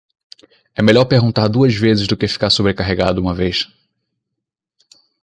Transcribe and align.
É 0.73 0.81
melhor 0.81 1.05
perguntar 1.05 1.47
duas 1.47 1.75
vezes 1.75 2.07
do 2.07 2.17
que 2.17 2.27
ficar 2.27 2.49
sobrecarregado 2.49 3.21
uma 3.21 3.35
vez. 3.35 3.67